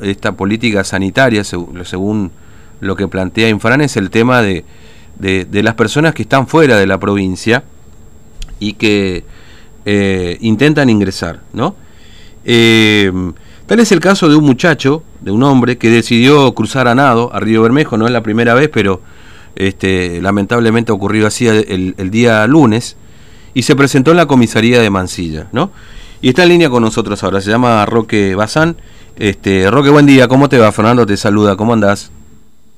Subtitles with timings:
[0.00, 2.30] esta política sanitaria, según
[2.80, 4.64] lo que plantea Infran, es el tema de,
[5.18, 7.64] de, las personas que están fuera de la provincia
[8.58, 9.24] y que
[9.84, 11.74] eh, intentan ingresar, ¿no?
[12.44, 13.10] Eh,
[13.66, 17.32] tal es el caso de un muchacho, de un hombre, que decidió cruzar a nado
[17.32, 19.00] a Río Bermejo, no es la primera vez, pero
[19.56, 22.96] este, lamentablemente ocurrió así el, el día lunes,
[23.54, 25.70] y se presentó en la comisaría de Mansilla, ¿no?
[26.20, 28.76] Y está en línea con nosotros ahora, se llama Roque Bazán.
[29.18, 30.70] Este, Roque, buen día, ¿cómo te va?
[30.72, 32.10] Fernando te saluda, ¿cómo andás?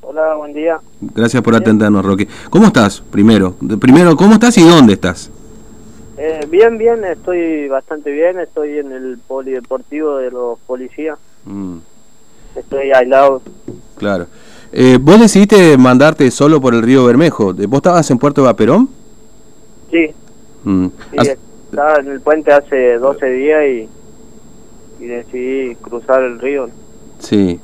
[0.02, 0.78] Hola, buen día.
[1.00, 2.28] Gracias por atendernos, Roque.
[2.48, 3.56] ¿Cómo estás, primero?
[3.80, 5.32] Primero, ¿cómo estás y dónde estás?
[6.16, 11.18] Eh, bien, bien, estoy bastante bien, estoy en el polideportivo de los policías.
[11.44, 11.78] Mm.
[12.54, 13.42] Estoy aislado.
[13.96, 14.26] Claro.
[14.72, 17.52] Eh, ¿Vos decidiste mandarte solo por el río Bermejo?
[17.52, 18.88] ¿Vos estabas en Puerto Vaperón?
[19.90, 20.12] Sí.
[20.62, 20.86] Mm.
[21.10, 21.30] sí
[21.70, 23.88] estaba en el puente hace 12 días y,
[24.98, 26.68] y decidí cruzar el río.
[27.18, 27.60] Sí.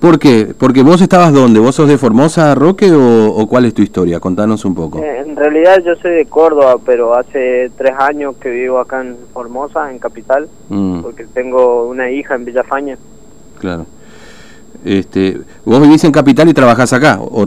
[0.00, 0.54] ¿Por qué?
[0.58, 1.60] Porque vos estabas dónde?
[1.60, 4.18] ¿Vos sos de Formosa, Roque, o, cuál es tu historia?
[4.18, 4.98] Contanos un poco.
[4.98, 9.16] Eh, en realidad yo soy de Córdoba, pero hace tres años que vivo acá en
[9.34, 11.02] Formosa, en Capital, mm.
[11.02, 12.96] porque tengo una hija en Villafaña.
[13.58, 13.84] Claro.
[14.86, 17.18] Este, ¿Vos vivís en Capital y trabajás acá?
[17.20, 17.46] O,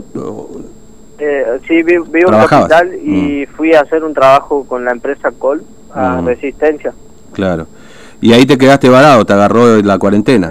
[1.18, 3.56] eh, sí, vivo, en Capital y mm.
[3.56, 6.26] fui a hacer un trabajo con la empresa Col a mm.
[6.26, 6.92] Resistencia.
[7.32, 7.66] Claro.
[8.20, 9.24] ¿Y ahí te quedaste varado?
[9.24, 10.50] ¿Te agarró la cuarentena?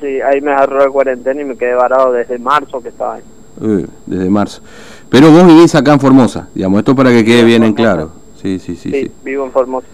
[0.00, 3.86] Sí, ahí me agarró la cuarentena y me quedé varado desde marzo que estaba ahí.
[4.06, 4.62] desde marzo.
[5.08, 8.10] Pero vos vivís acá en Formosa, digamos, esto para que quede bien en claro.
[8.42, 9.86] Sí, sí, sí, sí, vivo en Formosa.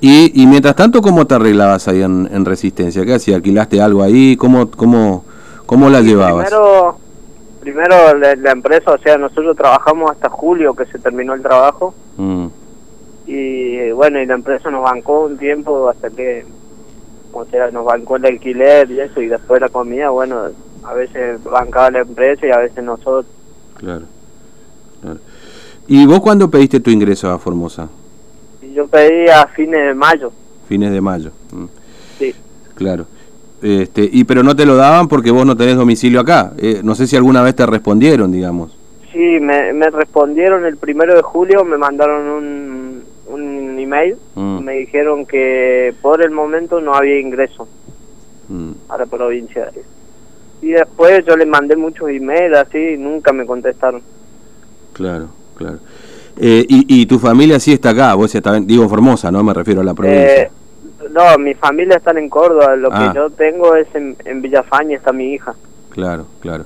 [0.00, 3.04] Y, y mientras tanto, ¿cómo te arreglabas ahí en, Resistencia?
[3.04, 3.36] ¿Qué hacías?
[3.36, 4.36] ¿Alquilaste algo ahí?
[4.36, 5.24] ¿Cómo, cómo,
[5.66, 6.48] cómo la llevabas?
[6.48, 6.98] Primero,
[7.60, 11.94] primero la, empresa, o sea, nosotros trabajamos hasta julio que se terminó el trabajo.
[12.16, 12.46] Mm
[13.28, 16.46] y bueno, y la empresa nos bancó un tiempo hasta que,
[17.32, 20.48] o sea, nos bancó el alquiler y eso, y después la comida, bueno,
[20.84, 23.26] a veces bancaba la empresa y a veces nosotros.
[23.76, 24.06] Claro,
[25.86, 27.88] ¿Y vos cuándo pediste tu ingreso a Formosa?
[28.74, 30.32] Yo pedí a fines de mayo.
[30.68, 31.30] Fines de mayo.
[31.52, 31.64] Mm.
[32.18, 32.34] Sí.
[32.74, 33.06] Claro.
[33.62, 36.52] Este, y pero no te lo daban porque vos no tenés domicilio acá.
[36.58, 38.76] Eh, no sé si alguna vez te respondieron, digamos.
[39.12, 44.64] Sí, me, me respondieron el primero de julio, me mandaron un, un email, mm.
[44.64, 47.68] me dijeron que por el momento no había ingreso
[48.48, 48.72] mm.
[48.88, 49.70] a la provincia.
[50.60, 54.02] Y después yo les mandé muchos emails así nunca me contestaron.
[54.92, 55.78] Claro, claro.
[56.40, 58.14] Eh, y, y, tu familia sí está acá?
[58.14, 59.42] Vos está, digo Formosa, ¿no?
[59.42, 60.42] Me refiero a la provincia.
[60.42, 60.50] Eh,
[61.10, 62.76] no, mi familia está en Córdoba.
[62.76, 63.12] Lo que ah.
[63.14, 65.54] yo tengo es en, en Villafaña, está mi hija.
[65.90, 66.64] Claro, claro.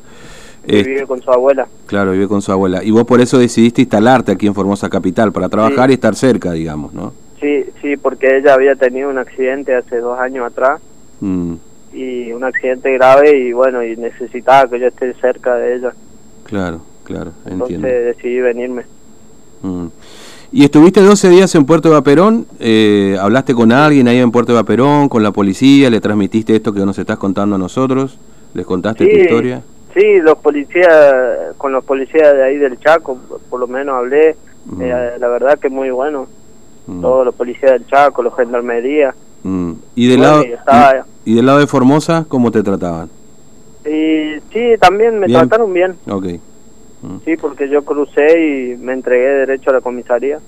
[0.66, 1.66] Este, vive con su abuela.
[1.86, 2.84] Claro, vive con su abuela.
[2.84, 6.52] Y vos por eso decidiste instalarte aquí en Formosa Capital, para trabajar y estar cerca,
[6.52, 7.12] digamos, ¿no?
[7.42, 10.80] Sí, sí, porque ella había tenido un accidente hace dos años atrás.
[11.20, 11.54] Mm.
[11.92, 15.92] Y un accidente grave y bueno, y necesitaba que yo esté cerca de ella.
[16.44, 17.66] Claro, claro, entiendo.
[17.88, 18.84] Entonces decidí venirme.
[19.62, 19.86] Mm.
[20.52, 22.46] ¿Y estuviste 12 días en Puerto de Vaperón?
[22.60, 25.90] Eh, ¿Hablaste con alguien ahí en Puerto de Vaperón, con la policía?
[25.90, 28.18] ¿Le transmitiste esto que nos estás contando a nosotros?
[28.54, 29.62] ¿Les contaste tu historia?
[29.94, 33.18] Sí, los policías, con los policías de ahí del Chaco,
[33.50, 34.36] por lo menos hablé,
[34.66, 34.82] mm.
[34.82, 36.28] eh, la verdad que muy bueno.
[36.86, 37.00] Mm.
[37.00, 39.14] Todos los policías del Chaco, los gendarmería.
[39.42, 39.72] Mm.
[39.94, 40.44] ¿Y, del lado,
[41.24, 43.08] y, del lado de Formosa, cómo te trataban?
[43.84, 45.96] Y, sí, también me trataron bien.
[46.08, 46.26] Ok.
[47.24, 50.38] Sí, porque yo crucé y me entregué derecho a la comisaría.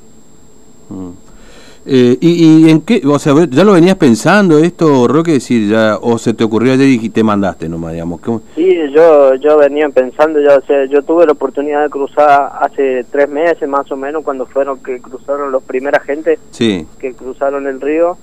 [1.87, 3.03] Eh, y, en qué?
[3.07, 5.33] O sea, ¿ya lo venías pensando esto, Roque?
[5.33, 8.21] Decir, ya, ¿O se te ocurrió ayer y te mandaste nomás, digamos?
[8.55, 13.05] Sí, yo, yo venía pensando, ya, o sea, yo tuve la oportunidad de cruzar hace
[13.11, 16.87] tres meses más o menos, cuando fueron que cruzaron los primeros gente sí.
[16.99, 18.17] que cruzaron el río.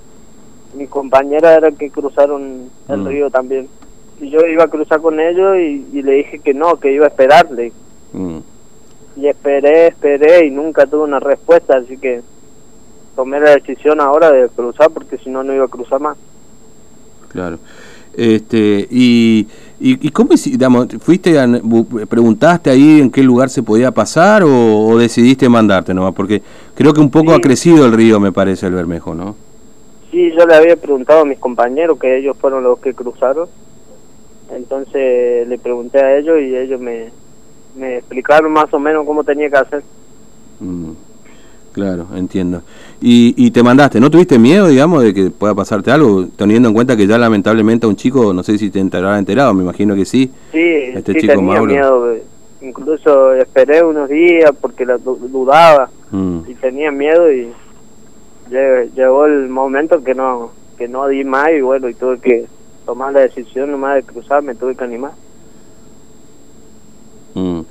[0.75, 3.07] Mi compañera era que cruzaron el mm.
[3.07, 3.67] río también.
[4.21, 7.09] Y yo iba a cruzar con ellos y, le dije que no, que iba a
[7.09, 7.73] esperarle.
[8.13, 8.37] Mm.
[9.17, 12.21] Y esperé, esperé y nunca tuve una respuesta, así que
[13.15, 16.17] tomé la decisión ahora de cruzar porque si no no iba a cruzar más.
[17.29, 17.59] Claro.
[18.13, 19.47] Este, y,
[19.79, 21.33] y, cómo digamos, fuiste
[22.09, 26.41] preguntaste ahí en qué lugar se podía pasar o, decidiste mandarte nomás porque
[26.75, 29.35] creo que un poco ha crecido el río me parece el Bermejo, ¿no?
[30.11, 33.47] Sí, yo le había preguntado a mis compañeros que ellos fueron los que cruzaron.
[34.53, 37.11] Entonces le pregunté a ellos y ellos me,
[37.77, 39.83] me explicaron más o menos cómo tenía que hacer.
[40.59, 40.91] Mm.
[41.71, 42.61] Claro, entiendo.
[43.03, 46.75] Y, y te mandaste, ¿no tuviste miedo, digamos, de que pueda pasarte algo, teniendo en
[46.75, 49.95] cuenta que ya lamentablemente a un chico, no sé si te habrá enterado, me imagino
[49.95, 50.31] que sí.
[50.51, 52.15] Sí, este chico tenía miedo,
[52.61, 56.41] incluso esperé unos días porque la dudaba mm.
[56.47, 57.51] y tenía miedo y
[58.95, 62.47] llegó el momento que no que no di más y bueno, y tuve que
[62.85, 65.11] tomar la decisión nomás de cruzar, me tuve que animar.
[67.35, 67.61] Mm.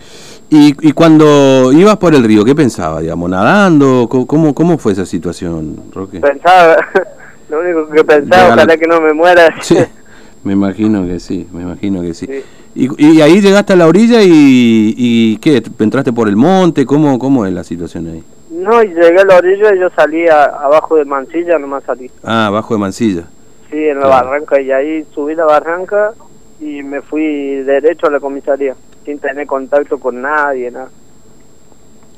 [0.50, 4.08] ¿Y, ¿Y cuando ibas por el río, qué pensaba, digamos, nadando?
[4.08, 6.20] ¿Cómo, cómo fue esa situación, Roque?
[6.20, 6.76] Pensaba,
[7.48, 9.48] lo único que pensaba, ojalá que no me muera.
[9.62, 9.76] Sí,
[10.42, 12.28] me imagino que sí, me imagino que sí.
[12.74, 15.62] Y, y, ahí llegaste a la orilla y, y ¿qué?
[15.78, 16.86] ¿Entraste por el monte?
[16.86, 18.24] ¿Cómo, ¿Cómo es la situación ahí?
[18.50, 22.10] No, llegué a la orilla y yo salí abajo de Mansilla, nomás salí.
[22.24, 23.24] Ah, abajo de Mansilla.
[23.70, 26.12] Sí, en la barranca, y ahí subí la barranca
[26.60, 28.74] y me fui derecho a la comisaría,
[29.10, 30.88] sin tener contacto con nadie, nada.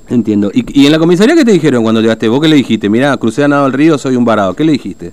[0.08, 0.50] Entiendo.
[0.52, 2.28] ¿Y, ¿Y, en la comisaría qué te dijeron cuando llegaste?
[2.28, 2.90] ¿Vos qué le dijiste?
[2.90, 4.54] Mira, crucé a nado el río, soy un varado.
[4.54, 5.12] ¿Qué le dijiste?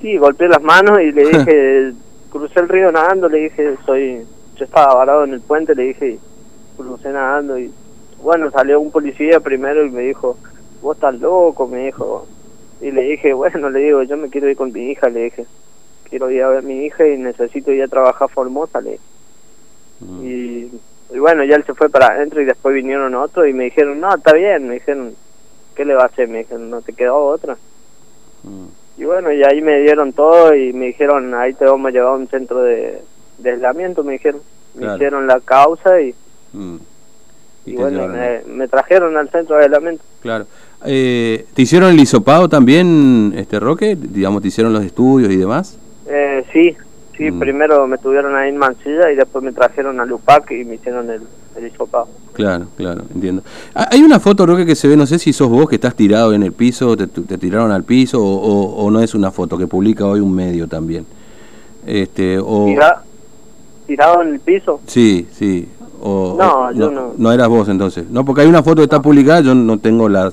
[0.00, 1.92] Sí, golpeé las manos y le dije,
[2.30, 4.26] crucé el río nadando, le dije, soy...
[4.56, 6.18] Yo estaba varado en el puente, le dije,
[6.76, 7.72] crucé nadando y...
[8.22, 10.36] Bueno, salió un policía primero y me dijo,
[10.82, 12.26] vos estás loco, me dijo.
[12.82, 15.46] Y le dije, bueno, le digo, yo me quiero ir con mi hija, le dije.
[16.10, 18.98] Quiero ir a ver a mi hija y necesito ir a trabajar Formosa, le
[20.00, 20.24] mm.
[20.24, 20.57] y,
[21.12, 24.00] y, bueno, ya él se fue para adentro y después vinieron otros y me dijeron,
[24.00, 25.14] no, está bien, me dijeron,
[25.74, 26.28] ¿qué le va a hacer?
[26.28, 27.56] Me dijeron, no te quedó otra.
[28.42, 28.66] Mm.
[28.98, 32.12] Y bueno, y ahí me dieron todo y me dijeron, ahí te vamos a llevar
[32.12, 33.00] a un centro de,
[33.38, 34.40] de aislamiento, me dijeron.
[34.74, 36.14] Me hicieron la causa y...
[36.52, 36.76] Mm.
[37.66, 38.08] Y, bueno,
[38.46, 40.02] me, trajeron al centro de aislamiento.
[40.20, 40.46] Claro.
[40.86, 43.94] Eh, ¿Te hicieron el hisopado también, este Roque?
[43.94, 45.78] Digamos, ¿te hicieron los estudios y demás?
[46.06, 46.74] Eh, sí,
[47.18, 47.30] sí.
[47.30, 47.38] Mm.
[47.38, 51.10] Primero me tuvieron ahí en Mansilla y después me trajeron a Lupac y me hicieron
[51.10, 51.22] el,
[51.56, 52.08] el hisopado.
[52.32, 53.42] Claro, claro, entiendo.
[53.74, 55.94] Ah, hay una foto, Roque, que se ve, no sé si sos vos que estás
[55.94, 59.58] tirado en el piso, te, te tiraron al piso, o, o, no es una foto
[59.58, 61.04] que publica hoy un medio también.
[61.84, 62.66] Este, o...
[63.86, 64.80] ¿Tirado en el piso?
[64.86, 65.68] Sí, sí.
[66.00, 67.32] O, no, yo no, no.
[67.32, 68.08] eras vos entonces.
[68.08, 70.32] No, porque hay una foto que está publicada, yo no tengo la...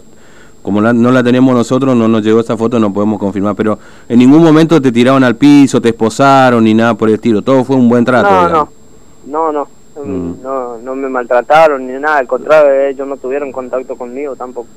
[0.65, 3.55] Como no la tenemos nosotros, no nos llegó esa foto, no podemos confirmar.
[3.55, 3.77] Pero
[4.09, 7.43] en ningún momento te tiraron al piso, te esposaron ni nada por el estilo.
[7.43, 8.49] Todo fue un buen trato.
[8.49, 8.49] No,
[9.27, 9.67] no, no, no.
[10.03, 10.41] Mm.
[10.41, 12.17] No, no me maltrataron ni nada.
[12.17, 14.67] Al contrario, ellos no tuvieron contacto conmigo tampoco.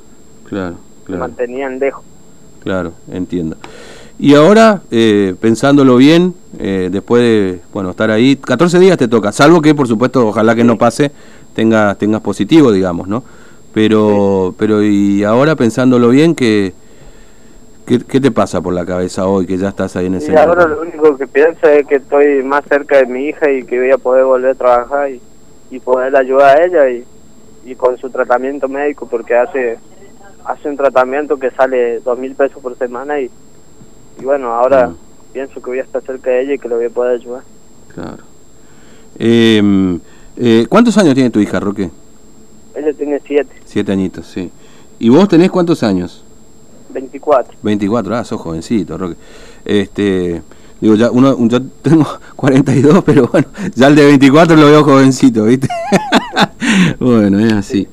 [0.45, 0.75] Claro,
[1.05, 1.21] claro.
[1.23, 2.05] Me mantenían lejos.
[2.63, 3.57] Claro, entiendo.
[4.19, 9.33] Y ahora, eh, pensándolo bien, eh, después de bueno estar ahí, 14 días te toca,
[9.33, 11.13] salvo que por supuesto, ojalá que no pase,
[11.55, 13.25] tengas, tengas positivo, digamos, ¿no?
[13.79, 16.73] Pero, pero y ahora pensándolo bien, ¿qué,
[17.87, 20.33] ¿qué, te pasa por la cabeza hoy que ya estás ahí en ese...
[20.33, 23.63] Y ahora lo único que pienso es que estoy más cerca de mi hija y
[23.63, 25.21] que voy a poder volver a trabajar y,
[25.71, 27.05] y poder ayudar a ella y,
[27.71, 29.79] y con su tratamiento médico, porque hace,
[30.45, 33.31] hace un tratamiento que sale dos mil pesos por semana y
[34.21, 34.97] y bueno, ahora mm.
[35.33, 37.43] pienso que voy a estar cerca de ella y que lo voy a poder ayudar.
[37.95, 38.25] Claro.
[39.21, 39.99] Eh,
[40.37, 41.91] eh, ¿Cuántos años tiene tu hija, Roque?
[42.99, 43.55] Tiene siete.
[43.65, 44.51] Siete añitos, sí.
[44.99, 46.25] ¿Y vos tenés cuántos años?
[46.91, 47.57] 24.
[47.63, 49.15] 24, ah, sos jovencito, Roque.
[49.65, 50.43] Este,
[50.81, 52.07] digo, ya uno, yo tengo
[52.37, 55.69] 42, pero bueno, ya el de 24 lo veo jovencito, ¿viste?
[56.99, 57.87] bueno, es así.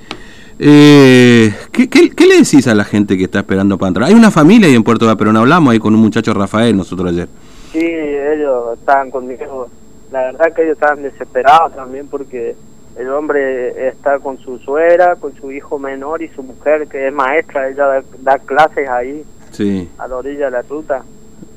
[0.57, 4.09] Eh, ¿qué, qué, le decís a la gente que está esperando para entrar?
[4.09, 7.11] Hay una familia ahí en Puerto de Perón, hablamos ahí con un muchacho Rafael nosotros
[7.11, 7.27] ayer.
[7.73, 9.69] Sí, ellos estaban conmigo.
[10.11, 12.55] La verdad que ellos estaban desesperados también porque
[12.97, 17.13] el hombre está con su suegra, con su hijo menor y su mujer que es
[17.13, 19.89] maestra, ella da, clases ahí, sí.
[19.97, 21.03] a la orilla de la ruta.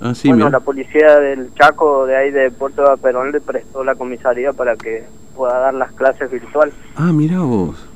[0.00, 3.82] Ah, sí, bueno, la policía del Chaco de ahí de Puerto de Perón le prestó
[3.82, 5.05] la comisaría para que
[5.35, 6.74] pueda dar las clases virtuales.
[6.96, 7.87] Ah, mira vos.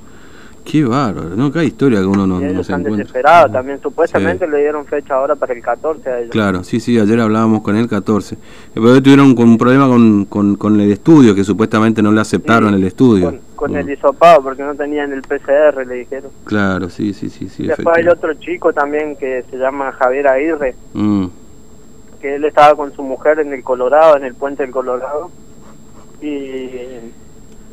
[0.64, 1.50] Qué bárbaro, ¿no?
[1.50, 3.80] Cada historia que uno no, y ellos no se están desesperados también.
[3.82, 6.30] Supuestamente le dieron fecha ahora para el 14 a ellos.
[6.30, 8.36] Claro, sí, sí, ayer hablábamos con él 14.
[8.72, 12.84] Pero tuvieron un problema con, con, con, el estudio, que supuestamente no le aceptaron el
[12.84, 13.38] estudio.
[13.56, 16.30] Con, el hisopado, porque no tenían el PCR, le dijeron.
[16.44, 17.48] Claro, sí, sí, sí.
[17.48, 21.26] sí Después hay otro chico también que se llama Javier Aguirre, mm.
[22.20, 25.30] que él estaba con su mujer en el Colorado, en el puente del Colorado.
[26.20, 26.70] Y,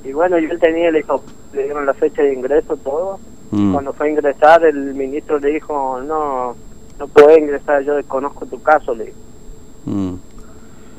[0.04, 3.20] y bueno, yo él tenía el hisopado le dieron la fecha de ingreso, todo.
[3.52, 3.74] Mm.
[3.74, 6.56] Cuando fue a ingresar, el ministro le dijo, no,
[7.00, 9.14] no puede ingresar, yo desconozco tu caso, le
[9.86, 10.14] mm.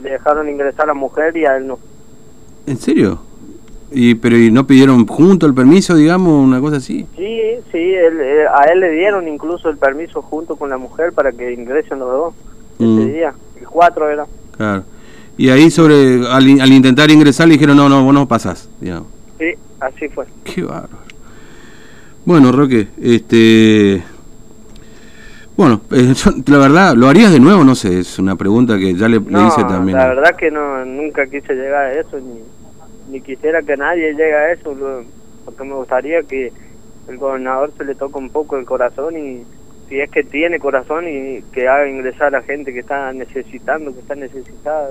[0.02, 1.78] Le dejaron ingresar a la mujer y a él no.
[2.66, 3.20] ¿En serio?
[3.92, 7.06] ¿Y, pero ¿y no pidieron junto el permiso, digamos, una cosa así?
[7.16, 7.40] Sí,
[7.70, 11.52] sí, eh, a él le dieron incluso el permiso junto con la mujer para que
[11.52, 12.34] ingresen los dos
[12.76, 13.12] ese mm.
[13.12, 14.26] día, el cuatro era.
[14.56, 14.84] Claro.
[15.36, 19.19] Y ahí sobre, al, al intentar ingresar le dijeron, no, no, vos no pasás, digamos.
[19.40, 20.26] Sí, así fue.
[20.44, 20.98] Qué bárbaro.
[22.26, 24.02] Bueno, Roque, este...
[25.56, 26.12] Bueno, eh,
[26.46, 27.64] la verdad, ¿lo harías de nuevo?
[27.64, 29.96] No sé, es una pregunta que ya le, hice también.
[29.96, 32.40] la verdad que no, nunca quise llegar a eso, ni,
[33.10, 34.76] ni quisiera que nadie llegue a eso,
[35.46, 36.52] porque me gustaría que
[37.08, 39.42] el gobernador se le toque un poco el corazón y
[39.88, 43.92] si es que tiene corazón y que haga ingresar a la gente que está necesitando,
[43.92, 44.90] que está necesitada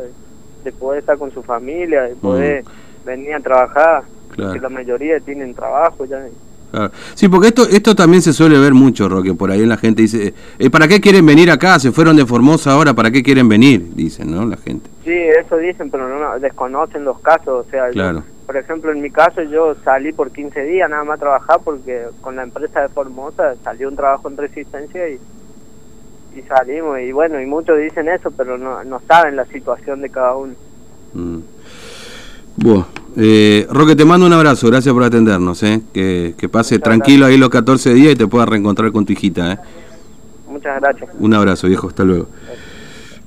[0.64, 3.06] de poder estar con su familia, de poder mm.
[3.06, 4.04] venir a trabajar,
[4.36, 6.26] que la mayoría tienen trabajo ya.
[7.16, 10.34] Sí, porque esto esto también se suele ver mucho, Roque, por ahí la gente dice,
[10.60, 11.80] eh, ¿para qué quieren venir acá?
[11.80, 13.96] Se fueron de Formosa ahora, ¿para qué quieren venir?
[13.96, 14.46] Dicen, ¿no?
[14.46, 14.90] La gente.
[15.04, 18.24] Sí, eso dicen, pero no, desconocen los casos, o sea, claro.
[18.46, 22.06] por ejemplo, en mi caso yo salí por 15 días nada más a trabajar porque
[22.22, 25.20] con la empresa de Formosa salió un trabajo en resistencia y,
[26.38, 30.10] y salimos, y bueno, y muchos dicen eso, pero no, no saben la situación de
[30.10, 30.54] cada uno.
[31.14, 31.40] Mm.
[32.58, 32.86] Bueno,
[33.22, 35.82] eh, Roque, te mando un abrazo, gracias por atendernos, eh.
[35.94, 39.54] que, pase tranquilo ahí los 14 días y te puedas reencontrar con tu hijita.
[39.54, 39.58] Eh.
[40.50, 41.10] Muchas gracias.
[41.20, 42.28] Un abrazo, viejo, hasta luego.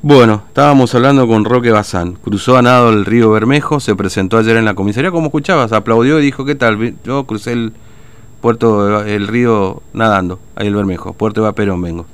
[0.01, 2.15] Bueno, estábamos hablando con Roque Bazán.
[2.15, 6.19] Cruzó a nado el río Bermejo, se presentó ayer en la comisaría, como escuchabas, aplaudió
[6.19, 6.95] y dijo, ¿qué tal?
[7.05, 7.75] Yo crucé el
[8.41, 12.07] puerto, el río nadando, ahí el Bermejo, puerto de Vaperón vengo.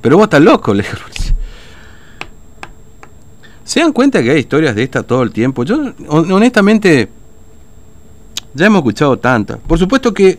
[0.00, 1.33] Pero vos estás loco, le dije.
[3.74, 5.64] ¿Se dan cuenta que hay historias de esta todo el tiempo?
[5.64, 7.08] Yo, honestamente,
[8.54, 9.58] ya hemos escuchado tantas.
[9.58, 10.38] Por supuesto que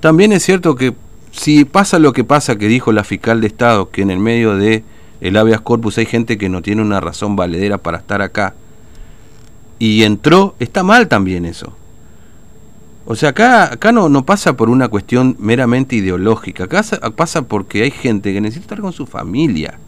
[0.00, 0.94] también es cierto que
[1.30, 4.58] si pasa lo que pasa que dijo la fiscal de Estado, que en el medio
[4.58, 4.84] de
[5.22, 8.52] el habeas corpus hay gente que no tiene una razón valedera para estar acá,
[9.78, 11.72] y entró, está mal también eso.
[13.06, 16.82] O sea, acá, acá no, no pasa por una cuestión meramente ideológica, acá
[17.16, 19.78] pasa porque hay gente que necesita estar con su familia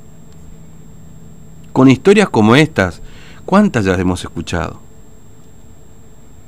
[1.76, 3.02] con historias como estas,
[3.44, 4.80] ¿cuántas ya hemos escuchado?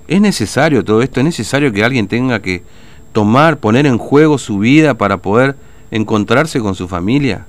[0.06, 1.20] ¿Es necesario todo esto?
[1.20, 2.62] ¿Es necesario que alguien tenga que
[3.12, 5.54] tomar, poner en juego su vida para poder
[5.90, 7.44] encontrarse con su familia?